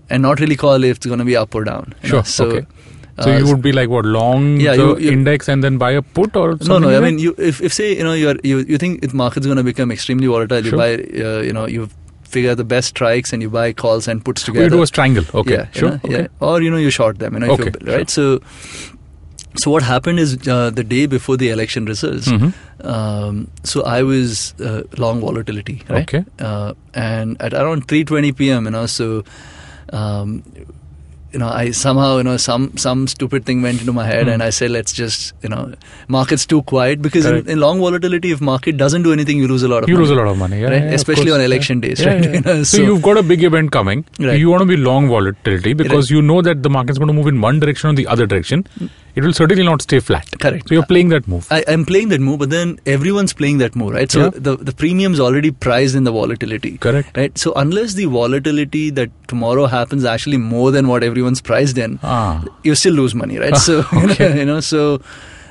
[0.09, 1.95] and not really call if it's going to be up or down.
[2.05, 2.23] Sure, know.
[2.37, 2.67] So, okay.
[3.25, 5.75] So uh, you would be like what long Yeah, the you- you- index and then
[5.81, 6.89] buy a put or something no, no.
[6.93, 9.47] like I mean, you if, if say you know you're you you think if market's
[9.51, 10.93] going to become extremely volatile, you buy
[11.31, 11.89] uh, you know you
[12.37, 14.65] figure out the best strikes and you buy calls and puts together.
[14.65, 15.25] you do a strangle.
[15.43, 15.55] Okay.
[15.59, 15.91] Yeah, you sure.
[15.91, 16.23] know, okay.
[16.23, 16.49] yeah.
[16.51, 17.35] Or you know you short them.
[17.35, 18.09] You know, Okay, you, right?
[18.19, 18.41] So.
[19.61, 22.29] So what happened is uh, the day before the election results.
[22.35, 22.51] Mhm.
[22.91, 23.39] Um,
[23.71, 26.03] so I was uh, long volatility, right?
[26.05, 26.21] Okay.
[26.51, 29.09] Uh, and at around 3:20 p.m., you know, so
[30.03, 30.45] um,
[31.33, 34.33] you know, I somehow, you know, some some stupid thing went into my head, Hmm.
[34.35, 35.73] and I said, let's just, you know,
[36.09, 39.63] market's too quiet because in, in long volatility, if market doesn't do anything, you lose
[39.63, 40.07] a lot of You money.
[40.09, 40.83] lose a lot of money, yeah, Right?
[40.83, 42.25] yeah, Especially course, on election days, right?
[42.35, 44.05] You know, so, so- you've got a big event coming.
[44.19, 44.39] Right.
[44.39, 47.29] You want to be long volatility because you know that the market's going to move
[47.29, 48.67] in one direction or the other direction.
[49.15, 50.29] It will certainly not stay flat.
[50.41, 50.69] Correct.
[50.69, 51.47] So you're playing that move.
[51.51, 54.11] I, I'm playing that move, but then everyone's playing that move, right?
[54.11, 54.31] So Yeah.
[54.49, 56.77] the the premium's already priced in the volatility.
[56.79, 57.17] Correct.
[57.17, 57.37] Right.
[57.37, 62.45] So unless the volatility that tomorrow happens actually more than what everyone's priced in, Ah.
[62.65, 63.57] you still lose money, right?
[63.69, 63.85] So
[64.41, 65.01] you know, so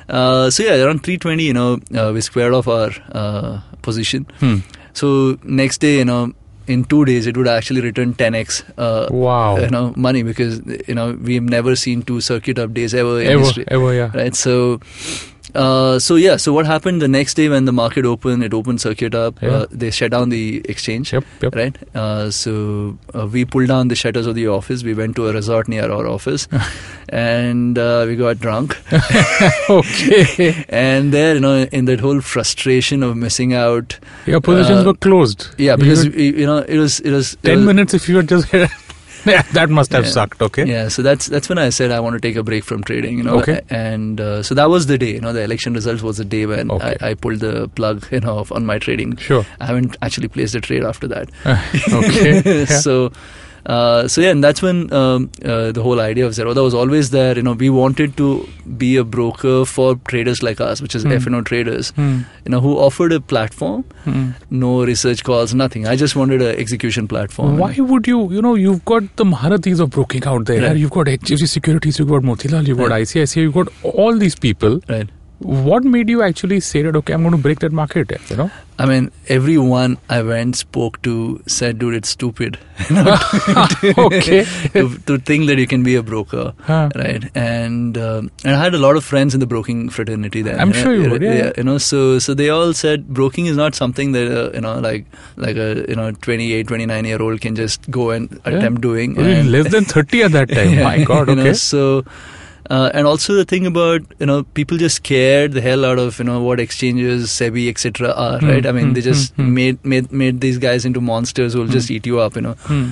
[0.08, 4.26] uh, so yeah, around 320, you know, uh, we squared off our uh, position.
[4.40, 4.58] Hmm.
[4.92, 6.32] So next day, you know,
[6.74, 8.62] in two days, it would actually return 10x.
[8.78, 9.58] Uh, Wow.
[9.58, 13.26] You know, money because you know we've never seen two circuit up days ever in
[13.36, 14.10] Ever, history ever, yeah.
[14.22, 14.34] right?
[14.44, 14.56] So,
[15.54, 16.36] uh, so yeah.
[16.36, 18.42] So what happened the next day when the market opened?
[18.44, 19.40] It opened circuit up.
[19.42, 19.48] Yeah.
[19.50, 21.12] Uh, they shut down the exchange.
[21.12, 21.54] Yep, yep.
[21.54, 21.76] Right.
[21.94, 24.82] Uh, so uh, we pulled down the shutters of the office.
[24.82, 26.48] We went to a resort near our office,
[27.08, 28.76] and uh, we got drunk.
[29.70, 30.64] okay.
[30.68, 33.98] and there, you know, in that whole frustration of missing out.
[34.26, 35.48] Your positions were closed.
[35.58, 38.16] Yeah, because you, you know it was it was it 10 was- minutes if you
[38.16, 38.48] had just.
[39.26, 40.10] yeah, that must have Yeah.
[40.10, 40.64] sucked, okay?
[40.66, 43.18] Yeah, so that's that's when I said I want to take a break from trading,
[43.18, 43.38] you know.
[43.40, 43.60] Okay.
[43.70, 46.46] And uh, so that was the day, you know, the election results was the day
[46.46, 46.96] when Okay.
[47.00, 49.16] I, I pulled the plug, you know, on my trading.
[49.16, 49.44] Sure.
[49.60, 51.30] I haven't actually placed a trade after that.
[51.92, 52.42] okay.
[52.60, 52.64] Yeah.
[52.66, 53.12] so,
[53.74, 57.10] uh, so yeah, and that's when um, uh, the whole idea of Zerodha was always
[57.16, 57.36] there.
[57.40, 58.28] You know, we wanted to
[58.82, 61.12] be a broker for traders like us, which is Hmm.
[61.18, 61.90] F&O traders.
[62.00, 62.16] Hmm.
[62.46, 64.24] You know, who offered a platform, Hmm.
[64.64, 65.86] no research calls, nothing.
[65.94, 67.58] I just wanted an execution platform.
[67.64, 70.62] Why would you, you know, you've got the Maharathis of broking out there.
[70.68, 70.76] Right.
[70.86, 73.06] You've got HDFC Securities, you've got Motilal, you've got Right.
[73.06, 74.80] ICICI, you've got all these people.
[74.88, 75.08] Right.
[75.40, 78.50] What made you actually say that, okay, I'm going to break that market, you know?
[78.78, 82.58] I mean, everyone I went spoke to said, "Dude, it's stupid."
[82.90, 83.16] You know,
[84.06, 84.44] okay.
[84.74, 86.88] to, to think that you can be a broker, Huh.
[86.94, 87.24] right?
[87.34, 90.58] And um, and I had a lot of friends in the broking fraternity then.
[90.60, 91.52] I'm know, sure you would, yeah.
[91.58, 94.78] You know, so so they all said broking is not something that uh, you know,
[94.78, 95.04] like
[95.36, 98.52] like a you know 28, 29 year old can just go and Yeah.
[98.56, 99.16] attempt doing.
[99.16, 100.74] You And- less than 30 at that time.
[100.74, 101.52] Yeah, My God, you know, okay.
[101.54, 102.04] so,
[102.70, 106.18] uh, and also the thing about you know people just scared the hell out of
[106.20, 108.12] you know what exchanges, SEBI, etc.
[108.26, 108.66] are Hmm, right.
[108.66, 109.52] I mean hmm, they just hmm.
[109.54, 111.78] made made made these guys into monsters who will Hmm.
[111.80, 112.36] just eat you up.
[112.36, 112.54] You know.
[112.68, 112.84] Hmm.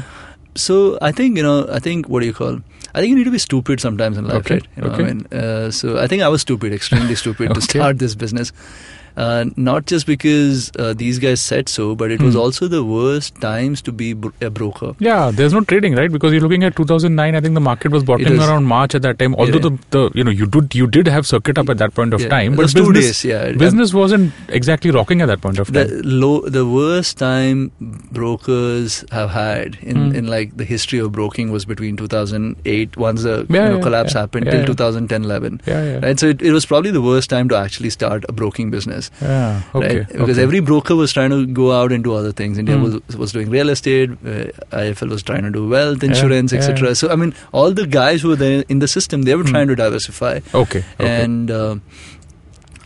[0.54, 2.58] So I think you know I think what do you call?
[2.94, 4.66] I think you need to be stupid sometimes in life, Okay, right?
[4.76, 5.04] You know, okay.
[5.04, 8.52] I mean, uh, so I think I was stupid, extremely stupid to start this business.
[9.24, 12.40] Uh, not just because uh, these guys said so, but it was Hmm.
[12.40, 14.90] also the worst times to be bro- a broker.
[15.06, 16.12] Yeah, there's no trading, right?
[16.16, 17.34] Because you're looking at 2009.
[17.34, 19.34] I think the market was bottoming around March at that time.
[19.44, 19.76] Although Yeah.
[19.90, 22.22] the, the you know you did you did have circuit up at that point of
[22.26, 23.52] Yeah, time, but business days, yeah.
[23.64, 26.00] business wasn't exactly rocking at that point of the time.
[26.24, 27.64] low the worst time
[28.18, 30.14] brokers have had in, Hmm.
[30.20, 34.46] in like the history of broking was between 2008 once the you know, collapse happened
[34.50, 34.66] till yeah.
[34.66, 37.90] 2010 11 yeah, yeah, right so it, it was probably the worst time to actually
[37.90, 39.62] start a broking business yeah.
[39.74, 40.42] Okay, right because okay.
[40.42, 42.84] every broker was trying to go out and do other things india Hmm.
[42.84, 44.44] was, was doing real estate uh,
[44.82, 46.58] IIFL was trying to do wealth insurance yeah.
[46.58, 49.44] etc so i mean all the guys who were there in the system they were
[49.44, 49.50] Hmm.
[49.56, 51.22] trying to diversify okay, okay.
[51.22, 51.76] and uh,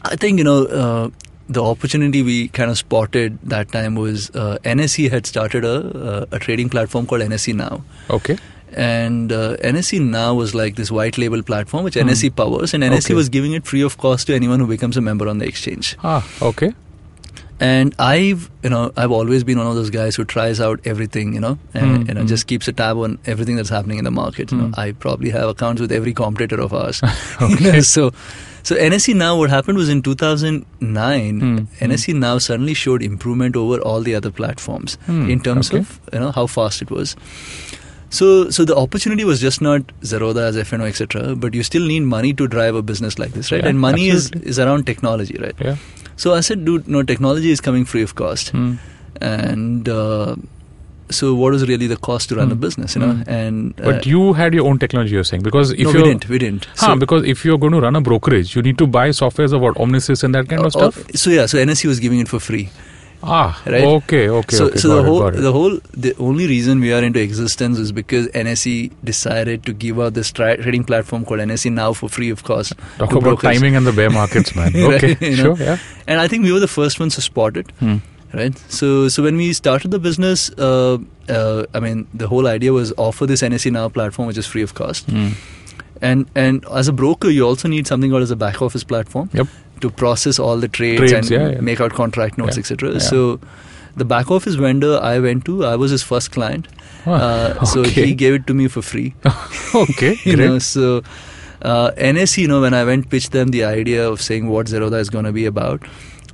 [0.05, 1.09] I think you know uh,
[1.49, 5.75] the opportunity we kind of spotted that time was uh, NSE had started a,
[6.13, 8.37] uh, a trading platform called NSE Now, okay,
[8.75, 12.09] and uh, NSE Now was like this white label platform which Hmm.
[12.09, 13.15] NSE powers, and NSE Okay.
[13.15, 15.97] was giving it free of cost to anyone who becomes a member on the exchange.
[16.03, 16.73] ah, okay,
[17.65, 21.35] And I've you know I've always been one of those guys who tries out everything,
[21.35, 22.27] you know, and Hmm, you know hmm.
[22.35, 24.51] just keeps a tab on everything that's happening in the market.
[24.55, 24.81] You know, Hmm.
[24.85, 27.01] I probably have accounts with every competitor of ours.
[27.49, 27.81] Okay.
[27.91, 28.11] so,
[28.71, 31.59] so NSE now what happened was in 2009, Hmm,
[31.91, 35.79] NSE now suddenly showed improvement over all the other platforms Hmm, in terms okay.
[35.87, 37.15] of you know how fast it was.
[38.17, 41.35] So, so the opportunity was just not Zerodha as FNO, etc.
[41.35, 43.63] But you still need money to drive a business like this, right?
[43.63, 44.51] Yeah, and money is absolutely.
[44.51, 45.55] is around technology, right?
[45.69, 45.77] yeah.
[46.25, 48.75] So I said, dude, no, technology is coming free of cost, Hmm.
[49.21, 50.37] and uh,
[51.11, 52.61] so what is really the cost to run a Hmm.
[52.61, 53.13] business, you know?
[53.15, 53.31] Hmm.
[53.39, 56.29] And uh, But you had your own technology, you're saying, because if no, we didn't,
[56.29, 56.67] we didn't.
[56.77, 59.61] Huh, because if you're going to run a brokerage, you need to buy softwares of
[59.63, 61.05] what Omnesys and that kind of uh, stuff.
[61.15, 62.69] so yeah, so NSE was giving it for free.
[63.25, 63.85] Ah, Right.
[63.85, 64.79] okay, okay, so okay.
[64.79, 65.37] so the whole it.
[65.41, 70.01] the whole the only reason we are into existence is because NSE decided to give
[70.01, 72.73] out this tra- trading platform called NSE Now for free of cost.
[72.99, 73.53] Talk about brokers.
[73.55, 74.73] timing and the bear markets, man.
[74.73, 75.37] Right, Okay, know.
[75.43, 75.79] sure, yeah.
[76.09, 77.71] And I think we were the first ones to spot it.
[77.85, 77.97] Hmm.
[78.41, 80.97] right so so when we started the business uh,
[81.39, 84.63] uh, i mean the whole idea was offer this nse now platform which is free
[84.69, 85.27] of cost Hmm.
[86.11, 89.29] and and as a broker you also need something called as a back office platform
[89.41, 89.53] Yep.
[89.83, 91.61] To process all the trades, Trades, and yeah, yeah.
[91.61, 93.21] make out contract notes Yeah, etc so
[94.03, 96.69] the back office vendor I went to, I was his first client.
[97.07, 99.15] Oh, Uh, So he gave it to me for free.
[99.81, 100.39] okay, you great.
[100.47, 101.03] know, so
[101.73, 104.99] uh, NSE, you know, when I went pitch them the idea of saying what Zerodha
[105.07, 105.83] is going to be about,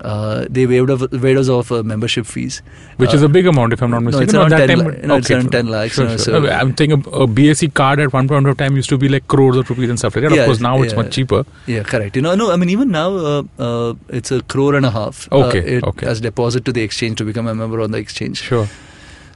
[0.01, 2.63] uh, they waived, off, waived us off uh, membership fees.
[2.97, 4.25] Which Uh, is a big amount, if I'm not no, mistaken.
[4.29, 6.17] it's At around that 10 time, la- no, it's around 10 lakhs, Sure, you know,
[6.17, 6.47] sure.
[6.47, 9.09] so- I'm thinking a, a BSE card at one point of time used to be
[9.09, 10.33] like crores of rupees and stuff like that.
[10.35, 11.45] Yeah, of course, now it's much cheaper.
[11.67, 12.17] Yeah, correct.
[12.17, 15.29] You know, no, I mean, even now, uh, uh, it's a crore and a half.
[15.33, 16.07] Okay, uh, it, okay.
[16.07, 18.39] As deposit to the exchange to become a member on the exchange.
[18.43, 18.69] Sure.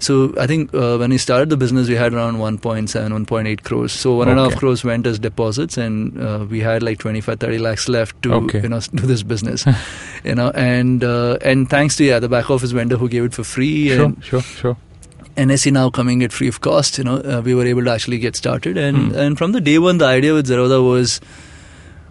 [0.03, 3.93] So I think uh, when we started the business, we had around 1.7, 1.8 crores.
[3.93, 4.59] So one and a half Okay.
[4.61, 8.61] crores went as deposits, and uh, we had like 25, 30 lakhs left to Okay.
[8.63, 9.65] you know do this business.
[10.25, 13.35] you know, and uh, and thanks to yeah the back office vendor who gave it
[13.35, 14.77] for free, Sure, and sure, sure.
[15.37, 16.99] NSE now coming at free of cost.
[16.99, 19.19] You know, uh, we were able to actually get started, and Hmm.
[19.27, 21.21] and from the day one, the idea with Zerodha was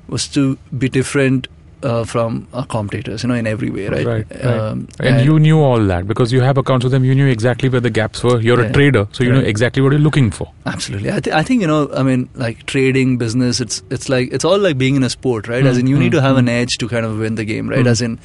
[0.07, 1.47] was to be different.
[1.83, 4.05] Uh, from our competitors, you know, in every way, right?
[4.05, 4.45] Right, right.
[4.45, 7.03] Um, And, you knew all that because you have accounts with them.
[7.03, 8.39] You knew exactly where the gaps were.
[8.39, 10.51] You're a trader, so you know exactly what you're looking for.
[10.67, 11.11] Absolutely.
[11.11, 14.45] I, th- I think, you know, I mean, like trading, business, it's it's like, it's
[14.45, 15.65] all like being in a sport, right?
[15.65, 16.39] As Mm, in, you need mm, to have mm.
[16.39, 17.83] an edge to kind of win the game, right?
[17.85, 17.87] Mm.
[17.95, 18.19] As in,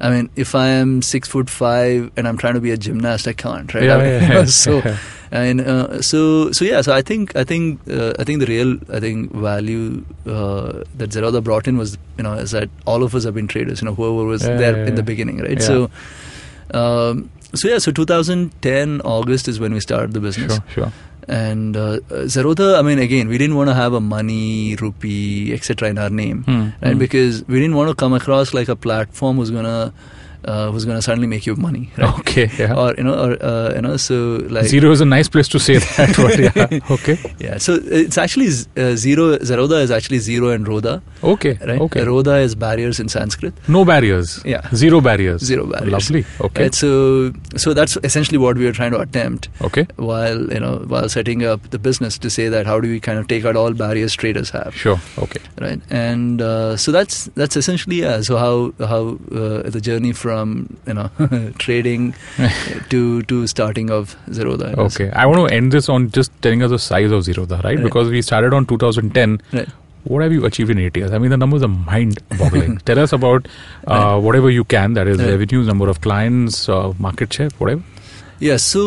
[0.00, 3.28] I mean, if I am six foot five and I'm trying to be a gymnast,
[3.28, 3.84] I can't, right?
[3.84, 4.44] Yeah, I mean, yeah, yeah.
[4.46, 4.80] so,
[5.42, 6.18] and uh, so,
[6.58, 10.04] so yeah, so I think, I think, uh, I think the real, I think, value
[10.26, 13.48] uh, that Zerodha brought in was, you know, is that all of us have been
[13.48, 14.94] traders, you know, whoever was Yeah, there yeah, in yeah.
[15.02, 15.60] the beginning, right?
[15.70, 15.90] So,
[16.72, 20.54] um, so yeah, so 2010 August is when we started the business.
[20.54, 20.92] Sure, sure.
[21.26, 22.00] And uh,
[22.34, 25.88] Zerodha, I mean, again, we didn't want to have a money, rupee, etc.
[25.88, 26.92] in our name, Hmm, right?
[26.92, 26.98] hmm.
[26.98, 29.92] Because we didn't want to come across like a platform who's gonna
[30.46, 32.18] uh, who's gonna suddenly make you money, right?
[32.20, 32.74] Okay, yeah.
[32.74, 34.14] Or you know, or uh, you know, so
[34.50, 36.14] like Zero is a nice place to say that.
[36.16, 36.80] but yeah.
[36.90, 37.18] Okay.
[37.38, 37.58] yeah.
[37.58, 39.36] So it's actually uh, zero.
[39.38, 41.58] Zerodha is actually zero and Rodha, Okay.
[41.66, 41.80] right?
[41.80, 42.00] Okay.
[42.04, 43.54] Rodha is barriers in Sanskrit.
[43.68, 44.40] No barriers.
[44.44, 44.68] Yeah.
[44.74, 45.42] Zero barriers.
[45.44, 45.92] Zero barriers.
[45.92, 46.24] Lovely.
[46.40, 46.62] Okay.
[46.64, 46.74] Right?
[46.74, 49.48] So so that's essentially what we were trying to attempt.
[49.70, 49.86] Okay.
[49.96, 53.18] while you know while setting up the business to say that how do we kind
[53.20, 54.98] of take out all barriers traders have Sure.
[55.24, 55.40] Okay.
[55.64, 58.54] right and uh, so that's that's essentially yeah so how
[58.92, 59.00] how
[59.40, 60.33] uh, the journey from
[60.90, 61.08] you know
[61.66, 62.08] trading
[62.94, 64.70] to to starting of Zerodha.
[64.88, 65.10] Okay.
[65.10, 67.76] I want to end this on just telling us the size of Zerodha, right?
[67.76, 67.84] Right.
[67.88, 69.40] Because we started on 2010.
[69.52, 69.68] Right.
[70.12, 71.12] What have you achieved in eight years?
[71.12, 72.76] I mean, the numbers are mind-boggling.
[72.90, 73.46] Tell us about
[73.86, 74.16] uh, Right.
[74.28, 74.92] whatever you can.
[75.00, 77.82] That is revenues, number of clients, uh, market share, whatever.
[78.48, 78.80] yeah so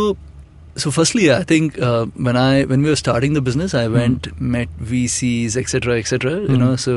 [0.81, 3.93] so firstly I think uh, when I when we were starting the business I Hmm.
[3.99, 6.59] went met VCs etc etc you Hmm.
[6.63, 6.95] know so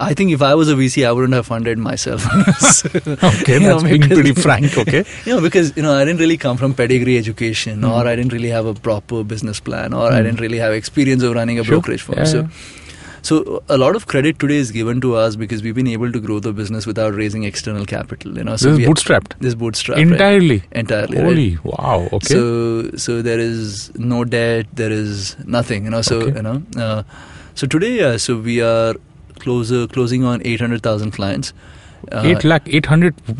[0.00, 2.22] I think if I was a VC I wouldn't have funded myself
[2.60, 2.88] So,
[3.30, 4.78] Okay, you know, being because- pretty frank.
[4.78, 5.04] Okay.
[5.26, 7.90] you know because you know i didn't really come from pedigree education Mm.
[7.90, 10.24] or i didn't really have a proper business plan or i Mm.
[10.26, 11.76] didn't really have experience of running a Sure.
[11.76, 12.48] brokerage firm Yeah, so yeah.
[13.28, 16.20] so a lot of credit today is given to us because we've been able to
[16.26, 19.96] grow the business without raising external capital you know so this is bootstrapped this bootstrap
[19.98, 20.06] right?
[20.06, 20.62] entirely.
[20.84, 21.24] entirely right?
[21.30, 21.98] Holy wow.
[22.18, 22.34] Okay.
[22.34, 22.44] So
[23.06, 26.02] so there is no debt, there is nothing, you know.
[26.10, 26.36] So Okay.
[26.36, 26.56] you know,
[26.86, 27.02] uh,
[27.62, 28.94] so today, uh, so we are
[29.40, 31.52] closer closing on eight hundred thousand clients.
[32.12, 33.14] Uh, Eight lakh, eight hundred.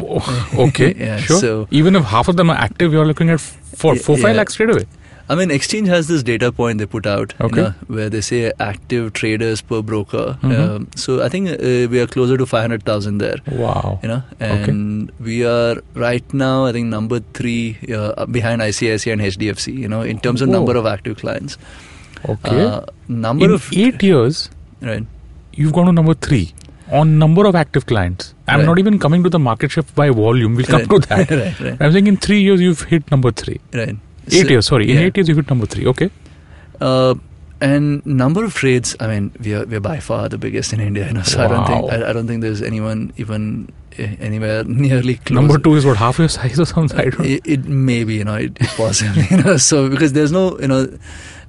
[0.67, 1.41] Okay, Yeah, sure.
[1.41, 4.31] so- Even if half of them are active, you're looking at four, Y- four, five
[4.35, 4.39] yeah.
[4.39, 4.85] lakhs straight away.
[5.31, 7.61] I mean, Exchange has this data point they put out, you Okay.
[7.63, 10.39] know, where they say active traders per broker.
[10.43, 10.59] Mhm.
[10.59, 14.01] Um, so I think uh, we are closer to 500,000 there, Wow.
[14.03, 19.21] you know, and we are right now, I think, number three uh, behind ICICI and
[19.21, 20.55] HDFC, you know, in terms of Whoa.
[20.55, 21.59] number of active clients.
[22.29, 22.65] Okay.
[22.65, 23.69] Uh, number In of.
[23.73, 24.49] eight years,
[24.81, 25.05] Right.
[25.63, 26.43] You've gone to number three
[26.99, 28.35] on number of active clients.
[28.47, 28.67] I'm Right.
[28.73, 30.55] not even coming to the market share by volume.
[30.61, 31.29] We'll come Right.
[31.29, 31.61] to that.
[31.65, 33.61] right, I'm saying in three years you've hit number three.
[33.81, 33.97] right.
[34.31, 34.91] Eight So- years, sorry.
[34.91, 35.05] In yeah.
[35.09, 35.87] eight years you hit number three.
[35.95, 36.11] Okay.
[36.81, 37.15] Uh,
[37.61, 41.07] and number of trades, I mean, we are we're by far the biggest in India.
[41.09, 41.89] You know, so I don't think Wow.
[41.97, 43.47] I, I don't think there's anyone even
[43.99, 45.35] eh, anywhere nearly close.
[45.41, 46.99] Number two is what half your size or something.
[47.01, 47.25] I don't know.
[47.25, 49.57] It, it may be, you know, it, it possibly, you know.
[49.57, 50.87] So because there's no, you know,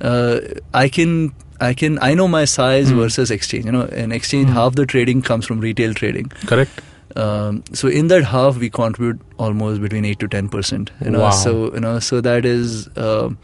[0.02, 0.40] uh,
[0.74, 1.32] I can.
[1.62, 2.98] I can I know my size Hmm.
[3.00, 3.66] versus exchange.
[3.66, 4.54] You know, in exchange, Hmm.
[4.60, 6.32] half the trading comes from retail trading.
[6.46, 6.82] Correct.
[7.16, 10.92] Um, so in that half, we contribute almost between eight to ten percent.
[11.04, 11.32] You know, Wow.
[11.32, 13.38] so you know, so that is, um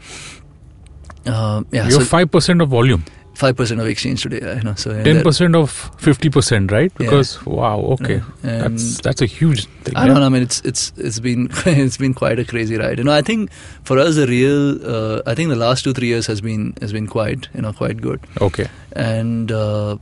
[1.26, 3.04] uh, yeah, You're so five percent of volume.
[3.36, 4.40] Five percent of exchange today.
[4.56, 6.90] You know, so Ten percent of fifty percent, right?
[6.98, 7.06] Yeah.
[7.06, 8.58] Because wow, okay, Yeah.
[8.68, 9.94] that's that's a huge thing.
[9.96, 10.06] I yeah?
[10.08, 10.26] don't know.
[10.26, 12.98] I mean, it's it's it's been it's been quite a crazy ride.
[12.98, 13.52] You know, I think
[13.84, 16.92] for us, the real uh, I think the last two three years has been has
[16.92, 18.20] been quite you know quite good.
[18.40, 19.96] Okay, And uh,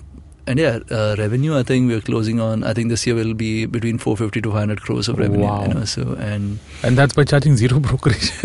[0.46, 1.56] and yeah, uh, revenue.
[1.58, 2.64] I think we're closing on.
[2.64, 5.44] I think this year will be between 450 to 500 crores of revenue.
[5.46, 5.62] Wow.
[5.66, 8.30] You know, so and and that's by charging zero brokerage.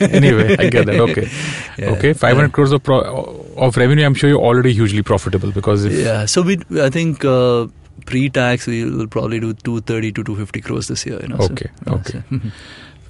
[0.00, 1.00] anyway, I get that.
[1.00, 1.28] Okay,
[1.78, 2.52] yeah, okay, five hundred yeah.
[2.52, 4.04] crores of pro- of revenue.
[4.04, 6.26] I'm sure you're already hugely profitable because if Yeah.
[6.26, 7.24] So we I think.
[7.24, 7.68] Uh,
[8.06, 11.18] Pre-tax, we will probably do 230 to 250 crores this year.
[11.20, 12.22] You know, Okay, yeah, okay.
[12.30, 12.38] so-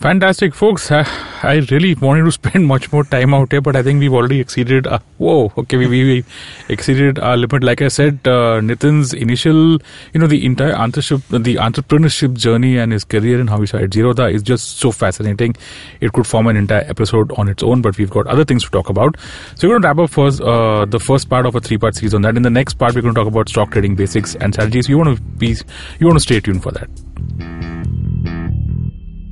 [0.01, 0.93] Fantastic, folks.
[0.93, 4.39] I really wanted to spend much more time out here, but I think we've already
[4.39, 4.87] exceeded.
[5.19, 6.25] Whoa, okay, we, we
[6.69, 7.65] exceeded our limit.
[7.65, 9.73] Like I said, uh, Nithin's initial,
[10.13, 13.91] you know, the entire entrepreneurship, the entrepreneurship journey and his career and how he started
[13.91, 15.57] Zerodha is just so fascinating.
[16.01, 18.71] It could form an entire episode on its own, but we've got other things to
[18.71, 19.17] talk about.
[19.57, 22.15] So we're going to wrap up first uh, the first part of a three-part series
[22.15, 22.37] on that.
[22.37, 24.89] In the next part, we're going to talk about stock trading basics and strategies.
[24.89, 25.57] You want to be,
[25.99, 26.89] you want to stay tuned for that.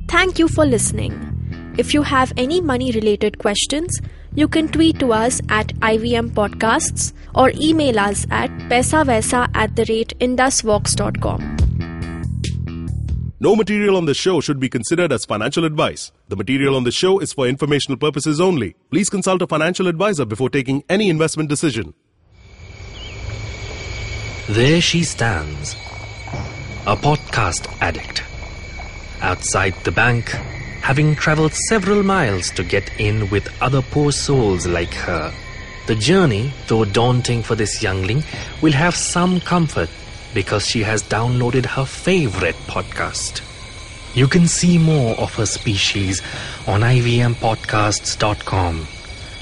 [0.07, 1.13] Thank you for listening.
[1.77, 3.99] If you have any money related questions,
[4.35, 9.85] you can tweet to us at IVM Podcasts or email us at paisavaisa at the
[9.89, 11.57] rate indusvox.com.
[13.39, 16.11] No material on this show should be considered as financial advice.
[16.29, 18.75] The material on this show is for informational purposes only.
[18.89, 21.93] Please consult a financial advisor before taking any investment decision.
[24.47, 25.73] There she stands,
[26.87, 28.23] a podcast addict
[29.21, 30.29] outside the bank,
[30.81, 35.33] having traveled several miles to get in with other poor souls like her.
[35.87, 38.23] The journey, though daunting for this youngling,
[38.61, 39.89] will have some comfort
[40.33, 43.41] because she has downloaded her favorite podcast.
[44.13, 46.21] You can see more of her species
[46.67, 48.87] on ivmpodcasts.com,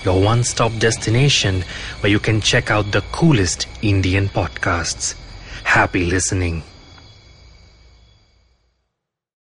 [0.04, 1.64] your one stop destination
[2.02, 5.16] where you can check out the coolest Indian podcasts.
[5.64, 6.62] Happy listening.